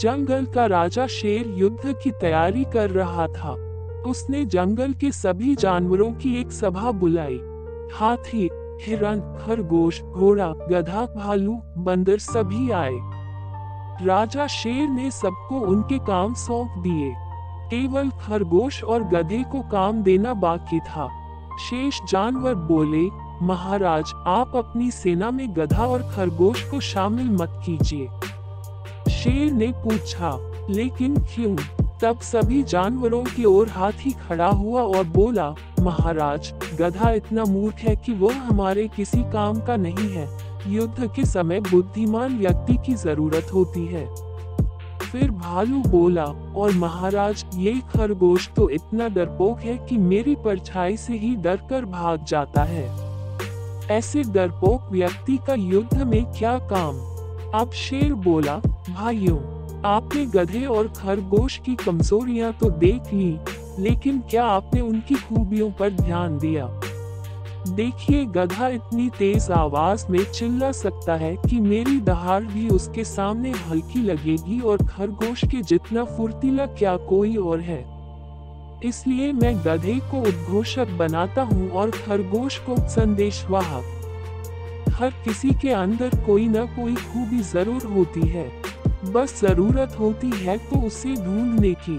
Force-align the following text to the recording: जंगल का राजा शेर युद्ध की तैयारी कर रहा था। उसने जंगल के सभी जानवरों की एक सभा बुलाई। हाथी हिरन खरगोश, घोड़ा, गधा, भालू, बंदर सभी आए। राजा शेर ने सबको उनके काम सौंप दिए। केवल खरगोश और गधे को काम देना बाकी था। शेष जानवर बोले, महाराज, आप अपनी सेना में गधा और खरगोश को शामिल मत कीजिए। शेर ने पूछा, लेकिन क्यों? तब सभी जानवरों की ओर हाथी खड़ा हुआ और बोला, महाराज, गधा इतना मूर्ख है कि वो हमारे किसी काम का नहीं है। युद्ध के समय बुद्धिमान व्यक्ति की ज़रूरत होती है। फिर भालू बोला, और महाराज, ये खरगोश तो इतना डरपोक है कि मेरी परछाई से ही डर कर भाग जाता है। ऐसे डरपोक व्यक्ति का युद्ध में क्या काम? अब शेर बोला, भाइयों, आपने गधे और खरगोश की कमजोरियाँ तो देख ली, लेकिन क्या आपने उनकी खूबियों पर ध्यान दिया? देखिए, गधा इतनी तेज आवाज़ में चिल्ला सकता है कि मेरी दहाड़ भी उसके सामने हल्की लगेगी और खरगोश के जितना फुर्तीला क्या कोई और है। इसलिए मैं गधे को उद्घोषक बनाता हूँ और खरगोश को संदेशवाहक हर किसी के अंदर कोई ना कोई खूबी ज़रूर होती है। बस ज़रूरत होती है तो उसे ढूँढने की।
जंगल 0.00 0.44
का 0.44 0.66
राजा 0.66 1.06
शेर 1.06 1.46
युद्ध 1.48 1.94
की 2.02 2.10
तैयारी 2.10 2.64
कर 2.64 2.90
रहा 2.90 3.26
था। 3.26 3.50
उसने 4.06 4.44
जंगल 4.44 4.92
के 4.92 5.12
सभी 5.12 5.54
जानवरों 5.54 6.12
की 6.12 6.40
एक 6.40 6.52
सभा 6.52 6.90
बुलाई। 6.90 7.40
हाथी 7.94 8.50
हिरन 8.82 9.44
खरगोश, 9.46 10.02
घोड़ा, 10.02 10.48
गधा, 10.48 11.06
भालू, 11.16 11.62
बंदर 11.78 12.18
सभी 12.18 12.70
आए। 12.70 12.98
राजा 14.06 14.46
शेर 14.46 14.88
ने 14.88 15.10
सबको 15.10 15.60
उनके 15.60 15.98
काम 15.98 16.34
सौंप 16.34 16.74
दिए। 16.78 17.14
केवल 17.70 18.10
खरगोश 18.10 18.84
और 18.84 19.02
गधे 19.02 19.42
को 19.52 19.60
काम 19.60 20.02
देना 20.02 20.34
बाकी 20.34 20.80
था। 20.80 21.08
शेष 21.56 22.00
जानवर 22.08 22.54
बोले, 22.54 23.08
महाराज, 23.46 24.12
आप 24.26 24.56
अपनी 24.56 24.90
सेना 24.90 25.30
में 25.30 25.56
गधा 25.56 25.86
और 25.86 26.02
खरगोश 26.02 26.70
को 26.70 26.80
शामिल 26.80 27.30
मत 27.30 27.62
कीजिए। 27.66 28.08
शेर 29.26 29.52
ने 29.52 29.66
पूछा, 29.66 30.30
लेकिन 30.70 31.16
क्यों? 31.16 31.56
तब 32.02 32.18
सभी 32.20 32.62
जानवरों 32.62 33.22
की 33.24 33.44
ओर 33.44 33.68
हाथी 33.68 34.10
खड़ा 34.10 34.46
हुआ 34.46 34.82
और 34.82 35.04
बोला, 35.04 35.48
महाराज, 35.80 36.52
गधा 36.80 37.10
इतना 37.10 37.44
मूर्ख 37.44 37.74
है 37.74 37.94
कि 37.96 38.12
वो 38.12 38.28
हमारे 38.28 38.86
किसी 38.88 39.22
काम 39.22 39.60
का 39.60 39.76
नहीं 39.76 40.08
है। 40.10 40.28
युद्ध 40.68 41.08
के 41.16 41.24
समय 41.24 41.60
बुद्धिमान 41.60 42.38
व्यक्ति 42.38 42.76
की 42.76 42.94
ज़रूरत 42.94 43.52
होती 43.54 43.84
है। 43.86 44.06
फिर 45.02 45.30
भालू 45.30 45.82
बोला, 45.88 46.24
और 46.56 46.72
महाराज, 46.74 47.44
ये 47.54 47.72
खरगोश 47.72 48.48
तो 48.56 48.68
इतना 48.70 49.08
डरपोक 49.08 49.60
है 49.60 49.76
कि 49.78 49.96
मेरी 49.96 50.34
परछाई 50.34 50.96
से 50.96 51.16
ही 51.16 51.34
डर 51.36 51.56
कर 51.70 51.84
भाग 51.84 52.24
जाता 52.24 52.64
है। 52.64 52.86
ऐसे 53.90 54.22
डरपोक 54.22 54.88
व्यक्ति 54.92 55.38
का 55.46 55.54
युद्ध 55.54 56.02
में 56.02 56.24
क्या 56.32 56.58
काम? 56.58 57.15
अब 57.56 57.70
शेर 57.72 58.12
बोला, 58.14 58.56
भाइयों, 58.88 59.38
आपने 59.84 60.24
गधे 60.26 60.64
और 60.66 60.88
खरगोश 60.88 61.56
की 61.58 61.74
कमजोरियाँ 61.74 62.52
तो 62.52 62.70
देख 62.70 63.12
ली, 63.12 63.38
लेकिन 63.78 64.18
क्या 64.30 64.44
आपने 64.44 64.80
उनकी 64.80 65.14
खूबियों 65.14 65.70
पर 65.70 65.90
ध्यान 65.90 66.38
दिया? 66.38 66.66
देखिए, 67.68 68.24
गधा 68.26 68.68
इतनी 68.68 69.08
तेज 69.10 69.50
आवाज़ 69.50 70.06
में 70.10 70.18
चिल्ला 70.24 70.70
सकता 70.72 71.14
है 71.14 71.34
कि 71.48 71.60
मेरी 71.60 71.98
दहाड़ 72.00 72.42
भी 72.44 72.68
उसके 72.68 73.04
सामने 73.04 73.50
हल्की 73.50 74.02
लगेगी 74.02 74.60
और 74.60 74.86
खरगोश 74.86 75.44
के 75.44 75.62
जितना 75.62 76.04
फुर्तीला 76.04 76.66
क्या 76.66 76.96
कोई 77.08 77.36
और 77.36 77.60
है। 77.60 77.84
इसलिए 78.84 79.32
मैं 79.32 79.56
गधे 79.58 79.98
को 80.10 80.20
उद्घोषक 80.20 80.96
बनाता 80.98 81.42
हूँ 81.42 81.70
और 81.70 81.90
खरगोश 81.90 82.58
को 82.58 82.76
संदेशवाहक 82.88 83.95
हर 84.96 85.10
किसी 85.24 85.50
के 85.62 85.70
अंदर 85.70 86.14
कोई 86.26 86.46
ना 86.48 86.64
कोई 86.76 86.94
खूबी 86.94 87.38
ज़रूर 87.44 87.82
होती 87.86 88.28
है। 88.28 88.48
बस 89.12 89.40
ज़रूरत 89.40 89.96
होती 89.98 90.30
है 90.36 90.56
तो 90.68 90.80
उसे 90.86 91.14
ढूँढने 91.16 91.72
की। 91.82 91.98